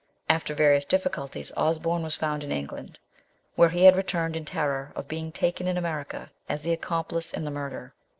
[0.27, 2.97] After various difficulties Osborne was found in England,
[3.53, 7.51] where he had returned in terror of being taken in America as accomplice in the
[7.51, 7.93] murder.